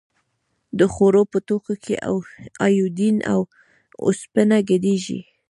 د 0.79 0.81
خوړو 0.93 1.23
په 1.31 1.39
توکو 1.47 1.73
کې 1.83 1.93
ایوډین 2.65 3.17
او 3.31 3.39
اوسپنه 4.05 4.57
ګډیږي؟ 4.69 5.19